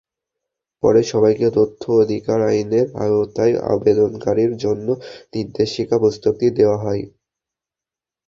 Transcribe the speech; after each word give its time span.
পরে 0.83 1.01
সবাইকে 1.11 1.47
তথ্য 1.57 1.81
অধিকার 2.01 2.39
আইনের 2.49 2.87
আওতায় 3.03 3.55
আবেদনকারীদের 3.71 4.53
জন্য 4.63 4.87
নির্দেশিকা-পুস্তিকাটি 5.33 6.47
দেওয়া 6.57 6.77
হয়। 6.83 7.03